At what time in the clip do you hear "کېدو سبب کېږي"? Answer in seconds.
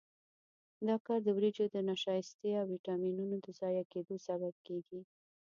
3.93-5.01